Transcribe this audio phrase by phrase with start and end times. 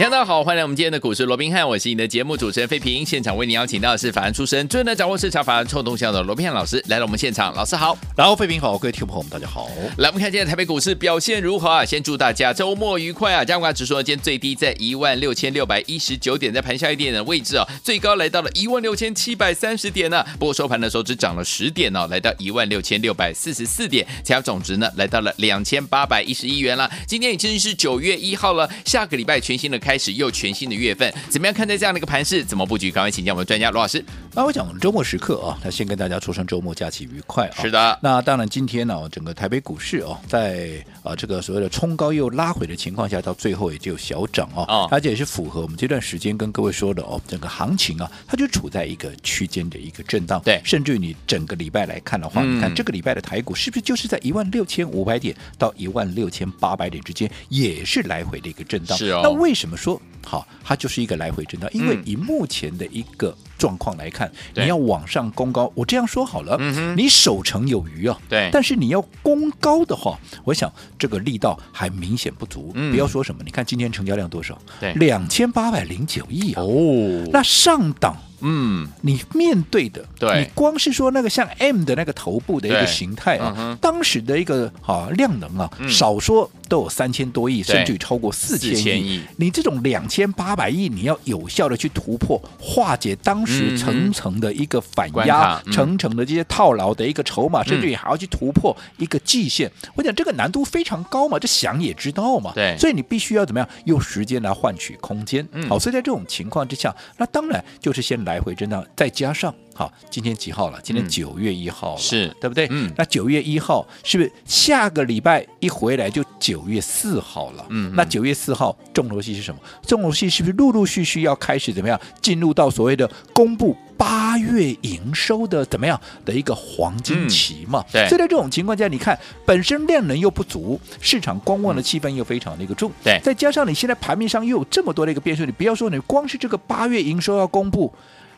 [0.00, 3.04] 大家好，欢迎来我们今天的股市罗宾汉，我是你的节目主持人费平。
[3.04, 7.54] 现场为你邀请到的是法案出身、最能掌握市场法案臭动向的罗宾汉老师来到我们现场。
[7.54, 9.68] 老师好，然后费平好，各位听众朋友们大家好。
[9.98, 11.84] 来，我们看今天台北股市表现如何啊？
[11.84, 13.44] 先祝大家周末愉快啊！
[13.44, 26.90] 加权指数今天最低在一万六千六百一十九点，在盘下一点的位置啊，最高来到了一万六千七百三十点呢、不过收盘的时候只涨了十点哦，来到一万六千六百四十四点，成交总值呢来到了两千八百一十亿元了。
[27.06, 32.44] 今天已经是九月一号了，下个礼拜全新的开始，又全新的月份，怎么样看待这样的一个盘势？
[32.44, 32.90] 怎么布局？
[32.90, 34.04] 赶快请教我们专家罗老师。
[34.34, 37.62] 那我讲周末时刻啊，那先跟大家说声周末假期愉快啊。
[37.62, 37.98] 是的。
[38.02, 44.64] 那当然今天呢、啊，整个台北股市哦、啊，在啊这个所谓的冲高又拉回的情况下，到最后也就小涨啊。
[44.68, 44.88] 哦。
[44.90, 50.40] 而且也是符合我们这段时间跟各位说的哦，整个行情啊，它就处在一个区间的一个震荡。
[50.44, 50.60] 对。
[50.64, 58.96] 甚至于你整个礼拜来看的话，嗯、你看这个礼拜的台股是不是就是在一万六千五百点到一万六千八百点之间，也是来回的一个震荡。
[58.96, 59.20] 是哦。
[59.24, 60.00] 那为什么说？
[60.22, 72.72] 好，它就是一个来回震荡，因为以目前的一个状况来看，嗯、你要往上攻高，我这样说好了，嗯、你守成有余啊，对，但是你要攻高的话，我想这个力道还明显不足。
[72.74, 74.58] 嗯、不要说什么，你看今天成交量多少？
[74.80, 76.62] 对，两千八百零九亿啊。
[76.62, 78.16] 哦，那上档。
[78.42, 89.20] 嗯，你面对的，对，你光是说那个像 M 的那个头部的一个形态啊，嗯、当时的一个啊量能啊，嗯、少说都有三千多亿，甚至于超过四千亿。
[89.36, 99.70] 你这种两千八百亿，你要有效的去突破，化解当时层层的一个反压，层层、嗯、的这些套牢的一个筹码，嗯、甚至你还要去突破一个季线。
[99.82, 102.52] 嗯、我讲这个难度非常高嘛，这想也知道嘛。
[102.54, 105.46] 对，所以你必须要怎么样用时间来换取空间。
[105.52, 108.30] 嗯、好，所以在这种情况之下，那当然就是先来。
[108.30, 110.78] 来回震荡，再加上好，今天几号了？
[110.82, 112.68] 今天九月一号了，嗯、是对不对？
[112.70, 117.64] 嗯，那九月一号是不是下个礼拜一回来就九月四号了？
[117.70, 119.58] 嗯，那九月四号重头戏是什么？
[119.86, 127.82] 重头戏是不是陆陆续续要开始怎么样进入到所谓的公布八月营收的怎么样的一个黄金期嘛？
[127.88, 137.90] 嗯、对，所以在这种情况下，你看本身量能又不足，市场观望的气氛又非常的一个重，对，再加上你现在盘面上又有这么多的一个变数，你不要说你光是这个八月营收要公布。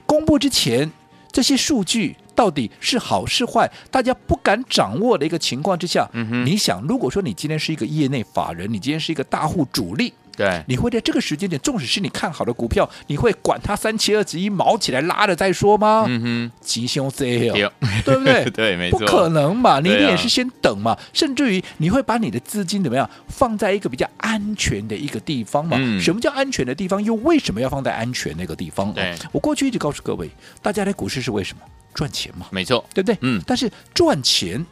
[0.05, 0.91] 公布之前，
[1.33, 10.13] 这些数据到底是好是坏，大家不敢掌握的一个情况之下，嗯、你想，如果说你今天是一个业内法人，你今天是一个大户主力。
[10.37, 16.05] 对，你会在这个时间点，纵使是你看好的股票，你会管它三七二十一毛起来拉了再说吗？
[16.09, 17.73] 嗯哼，吉凶这哦，
[18.05, 18.45] 对不对？
[18.51, 25.77] 对，没错，不可能嘛，你一定也是先等嘛，啊、甚至于你会把你的资金怎么样放在一个比较安全的一个地方嘛？
[25.79, 27.03] 嗯、什么叫安全的地方？
[27.03, 28.93] 又为什么要放在安全那个地方？
[28.93, 30.31] 对，我过去一直告诉各位，
[30.63, 31.63] 大家来股市是为什么？
[31.95, 33.19] 赚钱嘛，没错，对不对？
[33.21, 34.65] 嗯，但是赚钱。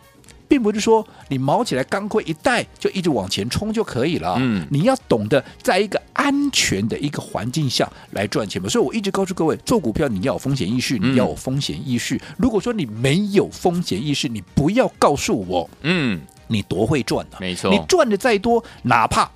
[0.50, 4.34] 并不是说你毛起来钢盔一戴就一直往前冲就可以了。
[4.41, 8.69] 嗯，你要懂得在一个安全的一个环境下来赚钱嘛。
[8.69, 12.16] 所以我一直告诉各位，做股票你要有风险意识，你要有风险意识。
[12.16, 17.37] 嗯、如果说你没有风险意识，你不要告诉我，嗯，你多会赚呢？
[17.38, 19.31] 没错，你赚的再多，哪怕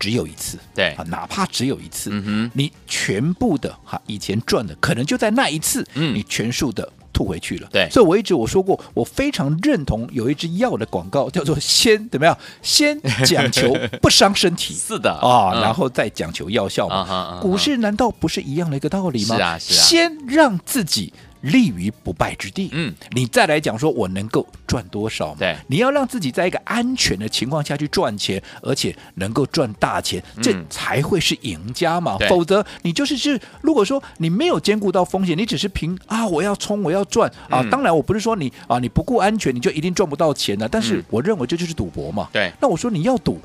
[0.00, 6.90] 只有一次，对啊，哪怕只有一次，嗯哼，你全部的哈以前赚的，可能就在那一次，嗯，你全数的。
[7.14, 12.36] 吐回去了，对，所以我一直我说过，我非常认同有一支药的广告，叫做“先怎么样？
[12.60, 17.06] 先讲求不伤身体， 是的啊，嗯、然后再讲求药效嘛。
[17.08, 19.36] 嗯、股市难道不是一样的一个道理吗？
[19.36, 21.12] 是啊，是啊，先让自己。
[21.44, 22.68] 立于不败之地。
[22.72, 25.34] 嗯，你再来讲说，我能够赚多少？
[25.38, 32.16] 对，你要让自己在一个安全的情况下去赚钱，而且能够赚大钱，这才会是赢家嘛。
[32.20, 37.62] 嗯、否则，你就是是，如果说你没有兼顾到风险，你只是凭啊，我要冲，我要赚啊。
[37.70, 40.68] 当然，我不是说你啊，你不顾安全，你就一定赚不到钱的。
[40.68, 42.28] 但是，我认为这就是赌博嘛。
[42.32, 43.38] 对，那我说你要赌，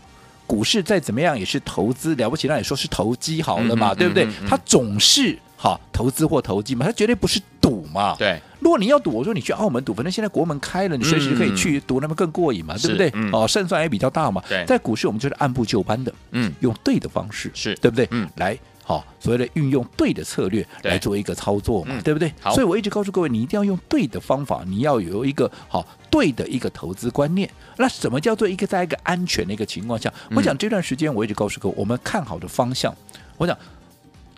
[0.48, 4.24] 股市再怎么样也是投资，了不起，那你说是投机好了嘛，嗯、对不对？
[4.24, 5.38] 嗯嗯嗯、它总是。
[5.62, 8.16] 好，投资或投机嘛，它绝对不是赌嘛。
[8.18, 13.12] 对，如果你要赌，我说你去澳门赌，反正现在国门开了，你随时可以去赌，那么更过瘾嘛，嗯、对不对？
[13.14, 14.42] 嗯、哦，胜算也比较大嘛。
[14.48, 18.08] 对，在股市我们就是按部就班的，嗯，用对的方式，是对不对？
[18.12, 22.34] 嗯，来，好，所谓的运用对的策略来做一个操作嘛，对，对不对？
[22.40, 27.50] 好，所以我一直告诉各位，你一定要用对的方法，你要有一个好对的一个投资观念。
[27.76, 30.10] 那什么叫做一个在一个安全的一个情况下？
[30.32, 32.96] 我讲这段时间我一直告诉各位，我们看好的方向，
[33.36, 33.58] 我讲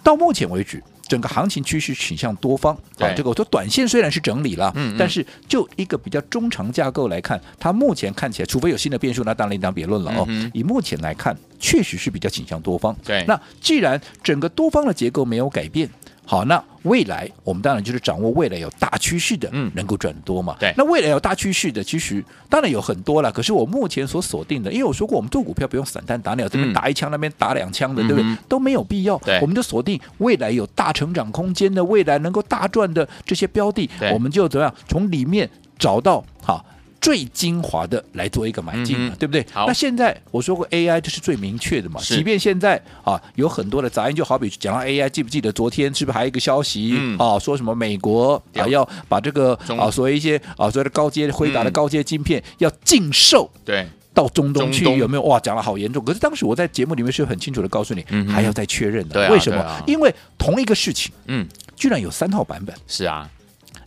[0.02, 0.82] 到目前为止。
[1.12, 2.78] 整个行情趋势倾向多方。
[2.98, 10.24] 对啊，这个我说短线虽然是整理了，嗯嗯但是就一个比较中长架构来看，它目前看起来，除非有新的变数，那当然另当别论了哦。
[10.30, 12.96] 嗯以目前来看，确实是比较倾向多方。
[13.04, 15.90] 对那既然整个多方的结构没有改变，
[16.26, 20.56] 好，那未来我们当然就是掌握未来有大趋势的，嗯能够赚多嘛。
[20.60, 23.32] 对那未来有大趋势的，其实当然有很多了。
[23.32, 28.38] 可是我目前所锁定的，因为我说过，我们做股票不用散弹打鸟，这边打一枪，那边打两枪的，对不对嗯？
[28.48, 29.40] 都没有必要对。
[29.42, 36.66] 我们就锁定未来有大成长空间的，未来能够大赚的这些标的，我们就怎么样从里面找到好。
[37.02, 39.44] 最精华的来做一个买进嘛，嗯对不对？
[39.52, 53.50] 好那现在我说过 AI 这是最明确的嘛，即便现在啊有很多的杂音，就好比讲到 AI，记不记得昨天是不是还有一个消息、嗯啊，说什么美国啊要把这个啊所谓一些啊所谓的高阶辉达的嗯高阶晶片要禁售。
[53.66, 55.40] 对，到中东去有没有哇？
[55.40, 56.04] 讲的好严重。
[56.06, 59.26] 可是当时我在节目里面是很清楚的告诉你，嗯还要再确认的。
[59.26, 59.60] 啊为什么？
[59.60, 62.76] 啊因为同一个事情嗯，居然有三套版本。
[62.88, 63.28] 是啊，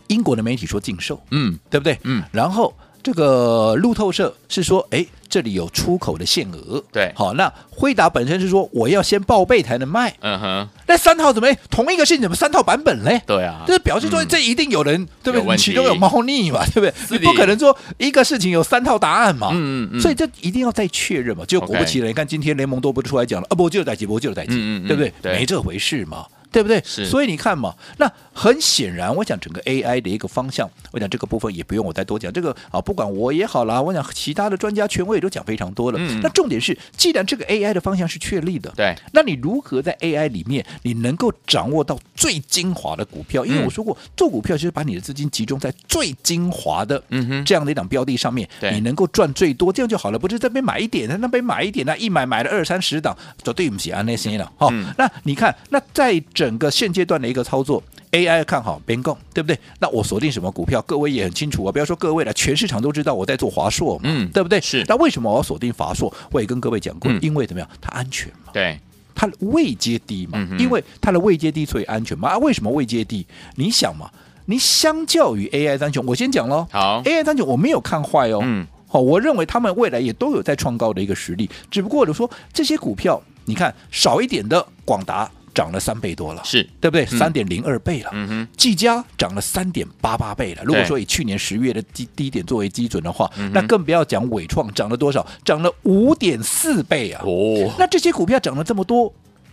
[0.07, 1.97] 英国的媒体说禁售，嗯对不对？
[2.03, 2.73] 嗯，然后
[3.05, 6.83] 这个路透社是说，哎，这里有出口的限额。
[6.91, 10.11] 对好，那辉达本身是说我要先报备才能卖。
[10.21, 13.21] 嗯哼，那三套怎么同一个事情怎么三套版本嘞？
[13.27, 15.55] 对啊，这表示说嗯这一定有人、对不对？
[15.55, 16.91] 其中有猫腻嘛，对不对？
[17.11, 19.49] 你不可能说一个事情有三套答案嘛。
[19.51, 21.45] 嗯嗯嗯所以这一定要再确认嘛。
[21.45, 25.13] 就果不其然，你看今天联盟都不出来讲了，啊，不就有代志，不就有代志，嗯嗯嗯对不对？
[25.21, 26.25] 对没这回事嘛。
[26.51, 26.81] 对不对？
[26.85, 32.31] 是所以你看嘛，那很显然，我讲整个 AI 的一个方向，我讲这个部分也不用我再多讲。
[32.31, 35.97] 这个啊，不管我也好啦，我讲其他的专家权威也都讲非常多了。
[35.99, 43.45] 嗯那重点是，既然这个 AI 的方向是确立的，对，那你如何在 AI 里面，你能够掌握到最精华的股票？
[43.45, 50.19] 因为我说过，做股票就是把你的资金集中在最精华的嗯哼这样的一档标的上面，对你能够赚最多，这样就好了。
[50.19, 54.51] 不是这边买一点，那边买一点，那一买买了二三十档，绝对不起安那些了。
[54.57, 57.81] 好、嗯那你看，那在整个现阶段的一个操作
[58.15, 59.57] ，AI 看好边共，对不对？
[59.79, 60.81] 那我锁定什么股票？
[60.83, 64.59] 各位也很清楚啊，不要说各位了，全市场都知道我在做华硕嘛，嗯对不对？
[64.61, 66.13] 是那为什么我要锁定华硕？
[66.31, 67.69] 我也跟各位讲过，嗯因为怎么样？
[67.81, 68.51] 它安全嘛。
[68.53, 68.79] 对，
[69.13, 72.29] 它的位阶低嘛，嗯因为它的位阶低，所以安全嘛。
[72.29, 73.25] 啊，为什么位阶低？
[73.55, 74.09] 你想嘛，
[74.45, 76.67] 你相较于 AI 三雄，我先讲喽。
[76.71, 87.05] 好，AI 三雄我没有看坏哦，嗯，好、我认为他们未来也都有在创高的一个实力，只不过我就说这些股票，你看少一点的广达涨了三倍多了，是，对不对？
[87.05, 88.11] 嗯三点零二倍了。
[88.13, 90.63] 嗯哼，技嘉涨了三点八八倍了。
[90.63, 97.23] 如果说以去年十月的低低点作为基准的话，那更不要讲伟创涨了多少，涨了五点四倍啊！
[97.25, 99.11] 哦，那这些股票涨了这么多，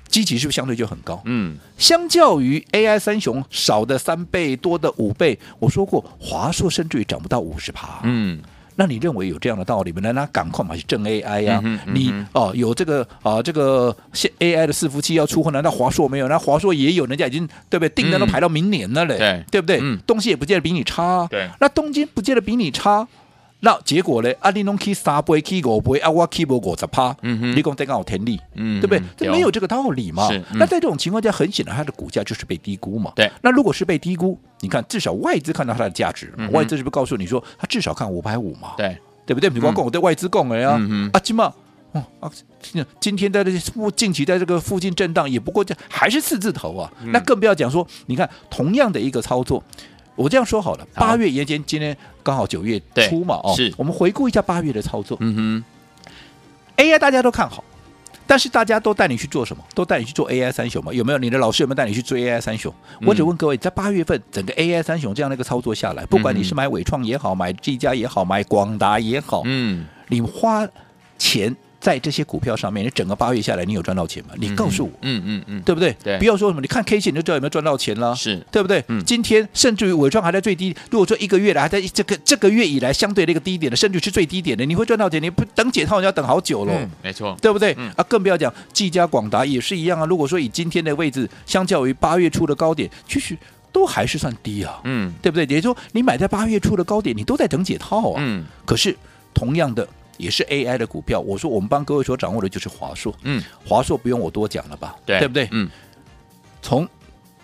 [0.09, 1.23] 基期是不是相对就很高？
[1.25, 8.01] 嗯，相较于 AI 三雄少的三倍，多的五倍，我说过华硕甚至于涨不到五十趴。
[8.03, 8.41] 嗯，
[8.77, 10.01] 那你认为有这样的道理吗？
[10.03, 16.29] 那那赶快嘛，去挣 AI 呀、嗯嗯你哦有这个啊这个现 AI 的伺服器要出货，难道华硕没有？
[16.29, 17.89] 那华硕也有，人家已经对不对？
[17.91, 19.79] 订单都排到明年了嘞，对对不对？
[19.83, 23.07] 嗯东西也不见得比你差、啊，对那东京不见得比你差。
[23.65, 24.33] 那结果呢？
[24.41, 29.05] 阿里弄 K 三倍，K 五倍，啊我 K 无五十趴，嗯哼你讲这刚好天力，嗯对不对嗯？
[29.17, 33.13] 这没有这个道理嘛那在这种情况下，很显然它的股价就是被低估嘛。
[33.15, 38.75] 对那如果是被低估，你看至少外资看到它的价值，嗯外资是不是告诉你说，它至少看五百五嘛？
[38.77, 39.49] 对，对不对？
[39.49, 40.73] 你光讲我对外资讲的呀，
[41.13, 41.55] 啊，今嘛，
[41.93, 42.29] 哦啊，
[42.99, 46.93] 今天在这附近期在这个附近震荡，也不过这还是四字头啊。
[47.05, 49.63] 嗯那更不要讲说，你看同样的一个操作，
[50.15, 55.65] 我这样说好了，八月延前今天刚好九月初嘛，哦，是我们回顾一下八月的操作嗯哼
[56.77, 57.65] ，AI 大家都看好。
[58.25, 59.63] 但是大家都带你去做什么？
[59.75, 60.93] 都带你去做 AI 三雄嘛？
[60.93, 61.19] 有没有？
[61.19, 62.73] 你的老师有没有带你去追 AI 三雄？
[63.01, 70.67] 嗯我只问各位，在八月份整个 AI 三雄这样的一个操作下来，不管你是买伟创也好，买技嘉也好，买广达也好，嗯，你花
[71.19, 74.31] 钱在这些股票上面，你整个八月下来，你有赚到钱吗？
[74.39, 75.93] 你告诉我，嗯嗯嗯，对不对？
[76.05, 78.85] 对不要说什么，你看 K 线你就知道有没有赚到钱了，是对不对？
[78.87, 86.73] 嗯今天甚至于尾创还在最低，如果说一个月来还在这个这个月以来相对的一个低点的，甚至是最低点的，你会赚到钱，你不等解套你要等好久了。
[86.73, 87.75] 嗯，没错，对不对？
[87.77, 90.07] 嗯啊，更不要讲技嘉、广达也是一样啊。
[90.07, 93.37] 如果说以今天的位置，相较于八月初的高点，其实
[93.73, 95.43] 都还是算低啊，嗯对不对？
[95.53, 98.23] 也就是说，你买在八月初的高点，你都在等解套啊。
[98.25, 98.97] 嗯可是
[99.35, 99.87] 同样的
[100.17, 104.95] 也是 AI 的股票，我说我们帮各位所掌握的就是华硕，嗯，华硕不用我多讲了吧？
[105.05, 105.49] 对，不对？
[105.51, 105.69] 嗯，
[106.61, 106.89] 从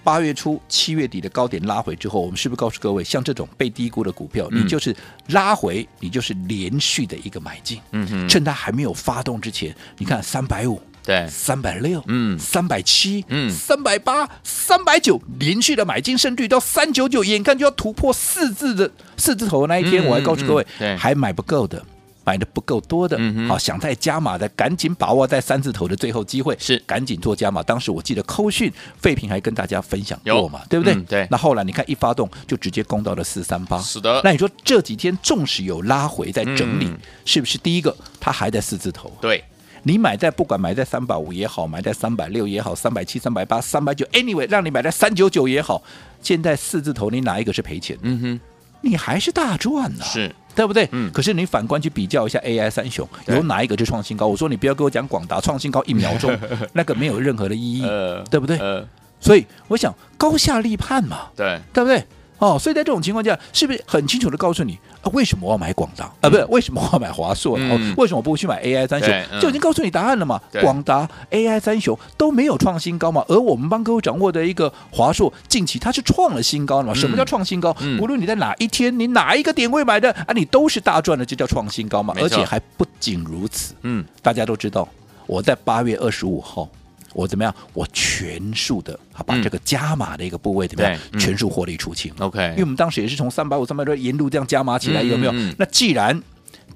[0.04, 4.64] 八月初、七月底的高点拉回之后，我们是不是告诉各位，像这种被低估的股票，嗯。
[4.64, 4.94] 你就是
[5.28, 10.80] 拉回，你就是连续的一个买进，嗯哼，趁它还没有发动之前，你看三百五。
[11.04, 12.38] 对，三百六，嗯。
[12.38, 13.50] 三百七，嗯。
[13.50, 20.96] 三百八，三百九，连续的买进，胜率到三九九，眼看就要突破四字的四字头的那一天，嗯我还告诉各位，嗯嗯对。
[20.96, 21.82] 还买不够的
[22.28, 27.62] 买的不够多的，好、嗯啊、想再加码的，赶紧把握在三字头的最后机会，是赶紧做加码。
[27.62, 31.04] 当时我记得扣讯废品还跟大家分享过嘛，对不对、嗯？
[31.06, 31.26] 对。
[31.30, 34.20] 那后来你看一发动就直接攻到了四三八，是的。
[34.22, 39.10] 那你说这几天纵使有拉回在整理，嗯、是不是第一个它还在四字头？
[39.22, 39.42] 对。
[39.84, 45.82] 你买在不管买在三百五也好，买在三百六也好，三百七、三百八、三百九，anyway，让你买在三九九也好，
[46.20, 47.96] 现在四字头你哪一个是赔钱？
[48.02, 48.40] 嗯哼，
[48.82, 50.88] 你还是大赚呢、啊，是对不对？
[50.90, 51.08] 嗯。
[51.12, 54.26] 可是你反观去比较一下 AI 三雄，有哪一个是创新高？
[54.26, 56.36] 我说你不要跟我讲广达创新高一秒钟，
[56.74, 58.58] 那个没有任何的意义，呃、对不对？
[58.58, 58.84] 呃。
[59.20, 62.04] 所以我想高下立判嘛，对，对不对？
[62.38, 65.10] 哦，所以在这种情况下，是不是很清楚的告诉你啊？
[65.12, 66.30] 为什么我要买广达、嗯、啊？
[66.30, 67.54] 不是，为什么我要买华硕？
[67.96, 69.40] 为什么我不去买 AI 三雄、嗯？
[69.40, 70.40] 就已经告诉你答案了嘛。
[70.60, 76.94] 广达、AI 三雄都没有创新高嘛，而我们帮各位掌握的一个华硕，近期它是创了新高了嘛？
[76.94, 77.76] 什么叫创新高？
[77.80, 82.14] 嗯、无论你在哪一天，你哪一个点位买的啊，你都是大赚的，就叫创新高嘛。
[82.18, 84.88] 而且还不仅如此，嗯，大家都知道，
[85.26, 86.68] 我在八月二十五号。
[87.14, 87.54] 我怎么样？
[87.72, 90.98] 我全数的，好把这个加码的一个部位怎么样？
[91.12, 92.12] 嗯、全数获利出清。
[92.18, 95.32] OK，因为我们当时也是从三百五、三百多沿路这样加码起来，有没有？
[95.58, 96.22] 那既然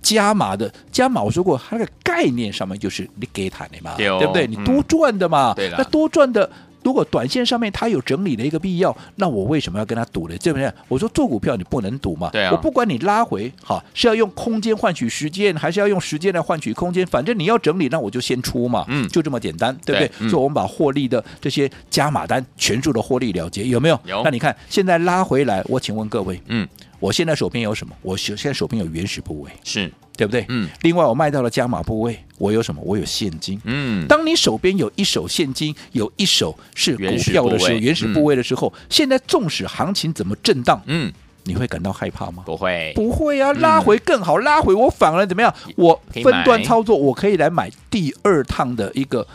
[0.01, 4.47] 加码的加码，我说过它的概念上面就是你给他的嘛，对不对？
[4.47, 6.51] 你多赚的嘛，对那多赚的。
[6.83, 10.37] 如果短线上面它有整理的一个必要，那我为什么要跟他赌呢？
[10.39, 10.73] 对不对？
[10.89, 12.31] 我说做股票你不能赌嘛。
[12.31, 12.51] 对啊。
[12.53, 18.85] 我不管你拉回，哈是要用空间换取时间，还是要用时间来换取空间，反正你要整理，那我就先出嘛。
[18.89, 19.09] 嗯。
[19.09, 20.09] 就这么简单，对不对？
[20.09, 24.01] 对嗯、所以我们把获利的这些加码单全数的获利了结，有没有？
[24.05, 24.23] 有。
[24.25, 26.67] 那你看现在拉回来，我请问各位，嗯，
[26.99, 27.95] 我现在手边有什么？
[28.03, 29.91] 我现在手边有原始部位，是。
[30.23, 30.47] 对不对？
[30.49, 30.69] 嗯。
[30.83, 32.81] 另外，我卖到了加码部位，我有什么？
[32.85, 33.61] 我有现金。
[33.65, 34.07] 嗯。
[34.07, 41.13] 当你手边有一手现金，有一手是股票的时候，原始部位的时候，嗯、现在纵使行情怎么震荡，嗯，
[41.45, 42.45] 你会感到害怕吗？
[42.47, 43.53] 不会，不会啊！
[43.55, 45.53] 拉回更好，嗯、拉回我反而怎么样？
[45.77, 49.27] 我分段操作，我可以来买第二趟的一个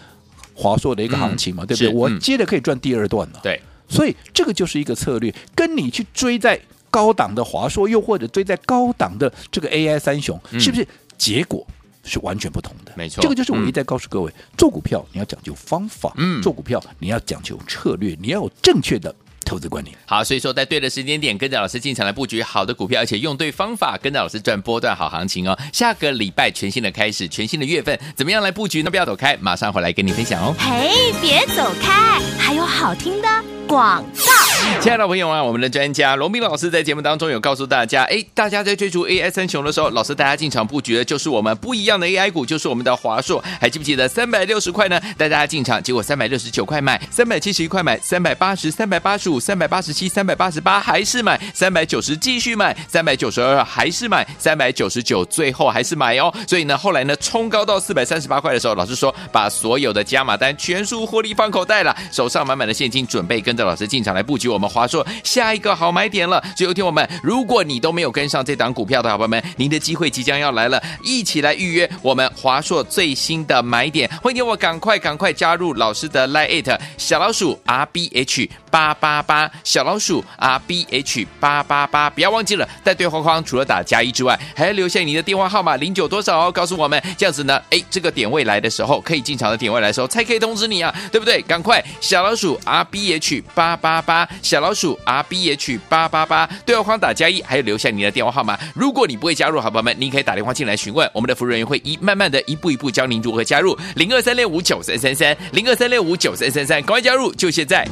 [0.54, 1.94] 华硕的一个行情嘛，嗯、对不对？
[1.94, 3.40] 我接着可以赚第二段了。
[3.44, 6.58] 对，所以这个就是一个策略，跟你去追在。
[6.98, 11.64] 高档的华硕，又或者追在高档的这个 AI 三雄，嗯、是不是结果
[12.04, 12.92] 是完全不同的？
[12.96, 19.14] 没错，这个就是我一再告诉各位，嗯、做股票你要讲究方法，嗯，做股票你要讲究策略，你要有正确的
[19.46, 19.96] 投资观念。
[20.08, 25.56] 好，所以说在对的时间点跟着老师进场来布局好的股票，而且用对方法，跟着老师赚波段好行情哦。
[25.72, 28.90] 下个礼拜全新的开始，全新的月份，怎么样来布局呢？
[28.90, 30.56] 不要走开，马上回来跟你分享哦。
[30.58, 33.28] 嘿，别走开，还有好听的
[33.68, 34.37] 广告。
[34.82, 43.44] 亲爱的朋友啊，我们的专家罗斌老师在节目当中有告诉大家，哎，大家在追逐 AI 三雄的时候，老师带大家进场布局的就是我们不一样的 AI 股，就是我们的华硕。
[43.60, 45.00] 还记不记得三百六十块呢？
[45.18, 56.34] 带大家进场，结果三百六十九块买，三百七十一块买，三百八十、三百八十五、三百八十七、三百八十八还是买，三百九十继续买，三百九十二还是买，三百九十九最后还是买哦。
[56.48, 65.06] 所以呢，后来呢冲高到四百三十八块的时候，老师说把所有的加码单全数获利放口袋了，手上满满的现金，准备跟着老师进场来布局我们华硕。
[65.24, 91.42] 下一个好买点了，所以有听我们，如果你都没有跟上这档股票的好朋友们，您的机会即将要来了，一起来预约我们华硕最新的买点，欢迎我赶快赶快加入老师的 Line 小老鼠 R B H 八八八，小老鼠 R B H 八八八，不要忘记了，在对话框除了打加一之外，还要留下你的电话号码零九多少哦，告诉我们，这样子呢，哎，这个点位来的时候，可以进场的点位来的时候，才可以通知你啊，对不对？
[91.44, 98.58] 赶快小老鼠 R B H 八八八，小老鼠 R B H 八八八，对话框打加一，还有留下你的电话号码。
[98.74, 103.78] 如果你不会加入，好朋友们，您可以打电话进来询问，我们的服务人员会一慢慢的一步一步教您如何加入。
[103.96, 107.88] 零二三六五九三三三，零二三六五九三三三，赶快加入，就现在。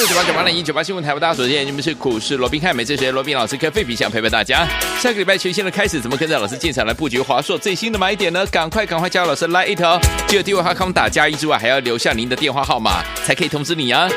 [0.00, 4.66] 六九八九八零一九八新闻台，大家所见，你们是股市罗宾汉，每次学罗宾老师跟费皮想陪伴大家。
[4.98, 8.46] 下个礼拜全新的开始，怎么跟着老师进场来布局华硕最新的买点呢？
[8.46, 14.08] 赶快赶快加入老师来一头，记得电话号码打加一之外，还要留下您的电话号码，才可以通知你啊。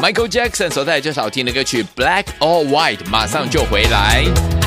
[0.00, 4.59] Michael Jackson 所带来这首好听的歌曲《Black or White》，马上就回来。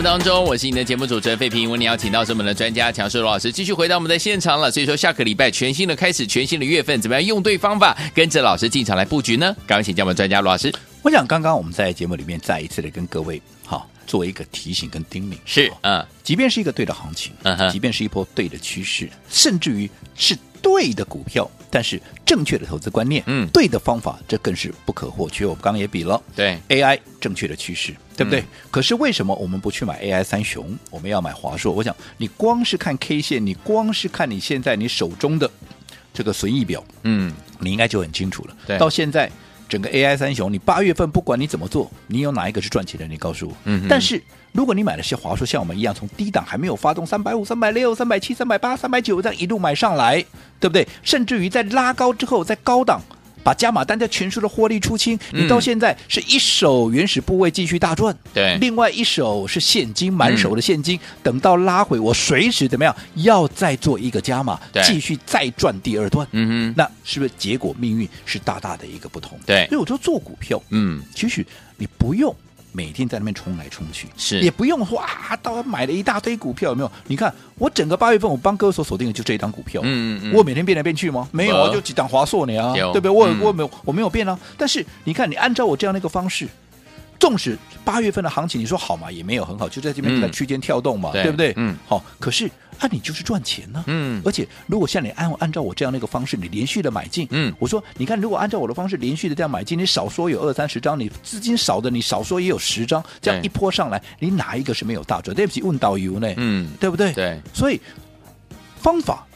[0.00, 1.70] 目当中，我是你的节目主持人费平。
[1.70, 4.70] 为你邀请到是我们的专家强势罗老师，继续回到我们的现场了。
[4.70, 9.54] 所以说，下个礼拜全新的开始，全新的月份，怎么样用对方法，跟着老师进场来布局呢？
[9.66, 10.72] 赶快请教我们专家罗老师。
[11.02, 21.46] 我想刚刚我们在节目里面再一次的跟各位好做一个提醒跟叮咛，是嗯，即便是一个对的行情，嗯哼，即便是一波对的趋势，甚至于是对的股票。
[21.70, 25.46] 但是正确的投资观念，嗯，对的方法，这更是不可或缺。
[25.46, 28.40] 我们刚刚也比了，对 AI 正确的趋势，对不对？
[28.40, 31.72] 嗯、可是为什么我们不去买 AI 三雄，我们要买华硕？
[31.72, 35.48] 我想你光是看 K 线，你光是看你现在你手中的
[36.12, 38.56] 这个损益表，嗯，你应该就很清楚了。
[38.66, 39.30] 对，到现在
[39.70, 43.06] 整个 AI 三雄，你八月份不管你怎么做，你有哪一个是赚钱的？
[43.06, 43.54] 你告诉我。
[43.64, 44.22] 嗯，但是。
[44.52, 50.20] 如果你买的是华硕，像我们一样从低档还没有发动，三百五、三百六、三百七、三百八、三百九这样一路买上来，
[50.58, 50.84] 对不对？
[51.04, 53.00] 甚至于在拉高之后，在高档
[53.42, 69.38] 把加码单在全数的获利出清，你到现在是一手原始部位继续大赚，对，另外一手是现金满手的现金，等到拉回我随时怎么样要再做一个加码，继续再赚第二段，嗯哼，那是不是结果命运是大大的一个不同？
[69.46, 71.44] 对，所以我说做股票，嗯，其实
[71.76, 72.34] 你不用。
[72.72, 76.92] 每天在那边冲来冲去，是也不用说啊，到买了一大堆股票，有没有？
[77.06, 81.28] 你看我整个八月份，我帮各位所锁定的就这一档股票，嗯嗯，我每天变来变去吗？
[81.32, 83.10] 没有啊，就几档华硕呢啊，对不对？
[83.10, 84.38] 我我没有我没有变啊。
[84.56, 86.48] 但是你看，你按照我这样的一个方式，
[87.20, 91.52] 纵使八月份的行情，你说好嘛，也没有很好，就在这边在区间跳动嘛，对不对？
[91.56, 92.50] 嗯，好，可是。
[92.82, 105.36] 那、啊、你就是赚钱呢、啊，嗯，而且如果像你按按照我这样的一个方式，你连续的买进，嗯，我说你看，如果按照我的方式连续的这样买进，你少说有二三十张，你资金少的你少说也有十张，这样一波上来，你哪一个是没有大赚？
[105.36, 107.12] 对不起，问导游呢，嗯，对不对？
[107.12, 107.78] 对，所以
[108.78, 109.26] 方法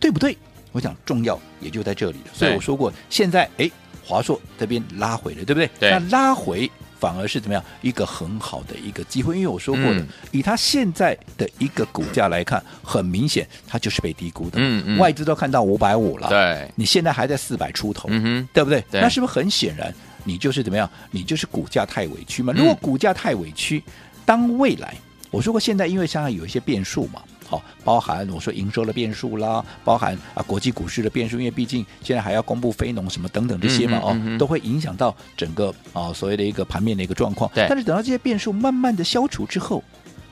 [0.00, 0.36] 对不对？
[0.72, 2.32] 我想重要也就在这里了。
[2.34, 3.70] 所以我说过，现在哎，
[4.04, 5.70] 华硕这边拉回了，对不对？
[5.78, 6.68] 对，那拉回。
[6.98, 14.58] 反而是怎么样一个很好的一个机会，因为我说过的，嗯、以它现在的一个股价来看，很明显它就是被低估的。
[14.60, 18.08] 嗯嗯，外资都看到五百五了，对，你现在还在四百出头，
[18.52, 18.84] 对不对？
[18.90, 20.90] 对，那是不是很显然，你就是怎么样？
[21.10, 22.52] 你就是股价太委屈嘛？
[22.56, 23.82] 如果股价太委屈，
[24.24, 24.94] 当未来
[25.30, 27.22] 我说过，现在因为现在有一些变数嘛。
[27.48, 37.50] 好，包含我说营收的变数啦，包含啊国际股市的变数，因为毕竟现在还要公布非农什么等等这些嘛，嗯、哦，都会影响到整个啊所谓的一个盘面的一个状况。
[37.54, 39.82] 对，但是等到这些变数慢慢的消除之后，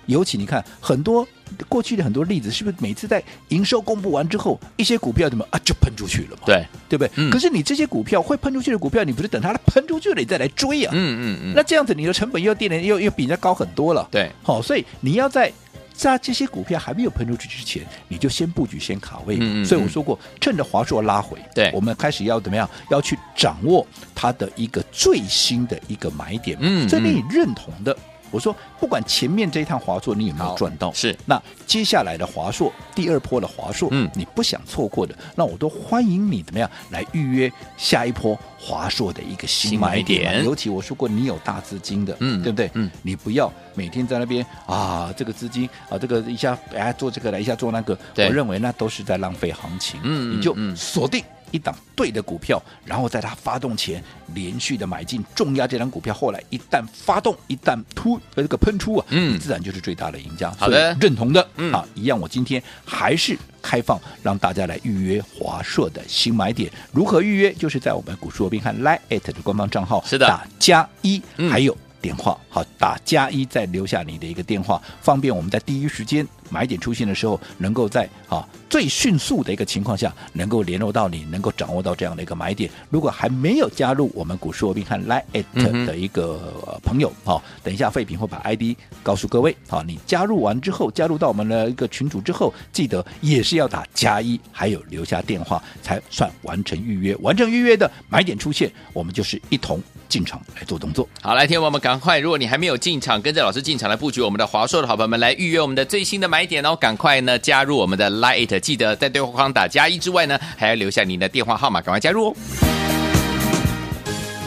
[0.04, 1.26] 尤其你看很多
[1.70, 6.42] 过去的很多例子，是不是每次在营收公布完之后，一些股票怎么啊就喷出去了嘛？
[6.44, 7.10] 对，对不对？
[7.16, 10.92] 嗯、可是你这些股票会喷出去的股票，你不是等它喷出去了你再来追啊？
[10.94, 11.52] 嗯嗯嗯。
[11.56, 14.06] 那这样子你的成本又变得又又比人家高很多了。
[14.10, 15.50] 对，好、哦，所以你要在。
[15.96, 19.36] 在这些股票还没有喷出去之前，你就先布局、先卡位。
[19.36, 22.68] 嗯嗯，所以我说过，趁着华硕拉回，对，我们开始要怎么样？
[22.90, 26.56] 要去掌握它的一个最新的一个买点。
[26.60, 27.96] 嗯，这边你认同的。
[28.30, 40.44] 我说，不管前面这一趟华硕你有没有赚到，是那接下来的华硕，第二波的华硕，嗯，你不想错过的，那我都欢迎你怎么样来预约下一波华硕的一个新买点。
[40.44, 42.70] 尤其我说过，你有大资金的，嗯，对不对？
[42.74, 50.00] 嗯，你不要每天在那边啊，这个资金啊，这个一下哎做这个来，一下做那个，我认为那都是在浪费行情。
[50.02, 51.24] 嗯，你就锁定。
[51.50, 54.02] 一档对的股票，然后在它发动前
[54.34, 60.50] 连续的买进重压这档股票，后来一旦发动，一旦突呃这个喷出啊，嗯，自然就是最大的赢家。
[60.58, 67.52] 好的，认同的，嗯，啊，一样，我今天还是开放让大家来预约华硕的新买点，如何预约？
[67.52, 71.76] 就是在我们股市罗宾汉 Line@ 的官方账号，是的，打加一，还有。
[71.98, 82.70] 电话好，打加一，再留下你的一个电话，方便我们在第一时间买点出现的时候，能够在啊最迅速的一个情况下，能够联络到你，能够掌握到这样的一个买点。
[82.90, 89.56] 如果还没有加入我们股市罗宾汉 Line@ 的一个朋友，好、等一下废品会把 ID 告诉各位。
[89.68, 97.14] 好，你加入完之后，加入到我们的一个群组之后，记得也是要打加一，还有留下电话，才算完成预约。
[97.16, 99.80] 完成预约的买点出现，我们就是一同。
[100.08, 102.20] 进场来做动作，好，来，听我们赶快！
[102.20, 106.76] 如果你还没有进场，跟着老师进场来布局我们的华硕的好朋友们，来预约我们的最新的买买点哦！
[106.76, 112.36] 赶快呢加入我们的 Lite，记得在对话框打加一之外呢，还要留下您的电话号码，赶快加入哦！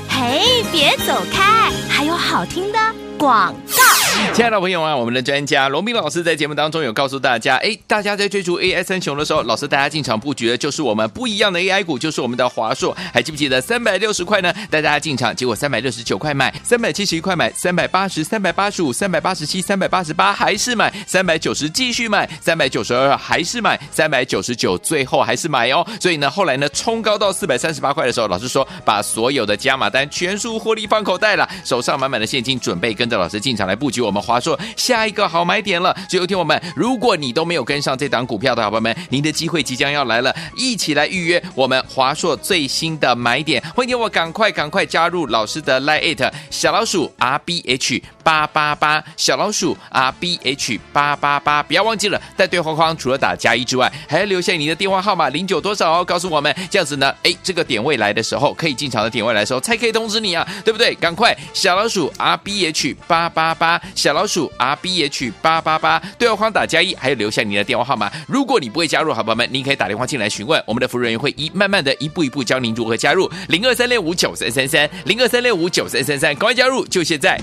[0.08, 2.78] 嘿，别走开，还有好听的
[3.18, 3.99] 广告。
[4.34, 14.54] 亲爱的朋友啊，我们的专家罗斌老师在节目当中有告诉大家，哎，大家在追逐 AI 三雄的时候，老师大家进场布局的就是我们不一样的 AI 股，就是我们的华硕，还记不记得三百六十块呢？
[14.70, 25.86] 带大家进场，结果三百六十九块买，三百七十一块买，三百八十、三百八十五、三百八十七、三百八十八还是买，三百九十继续买，三百九十二还是买，三百九十九最后还是买哦。
[26.00, 35.96] 所以呢，后来呢冲高到四百三十八块的时候，老师说把所有的加码单全数获利放口袋了，手上满满的现金，准备跟着老师进场来布局我们华硕下一个好买点了。
[36.10, 43.64] 所以有听我们，如果你都没有跟上这档股票的好朋友们，您的机会即将要来了，一起来预约我们华硕最新的买点。
[43.76, 60.96] 欢迎我赶快赶快加入老师的 Line It 小老鼠 R B H 八八八，小老鼠 R B H 八八八，不要忘记了，在对话框除了打加一之外，还要留下你的电话号码零九多少哦，告诉我们，这样子呢，哎，这个点位来的时候，可以进场的点位来的时候，才可以通知你啊，对不对？
[60.96, 68.10] 赶快小老鼠 R B H 八八八，小老鼠 R B H 八八八，对话框打加一，还有留下你的电话号码。
[68.28, 77.38] 如果你不会加入，好朋友们，您可以打电话进来询问，我们的服务人员会一慢慢的一步一步教您如何加入零二三六五九三三三零二三六五九三三三，赶快加入，就现在。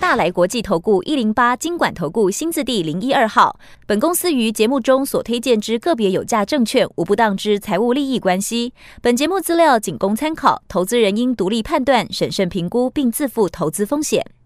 [0.00, 3.58] 大来国际投顾一零八金管投顾新字第零一二号。
[3.86, 8.74] 本公司于节目中所推荐之个别有价证券，无不当之财务利益关系。
[9.00, 14.41] 本节目资料仅供参考，投资人应独立判断、审慎评估，并自负投资风险。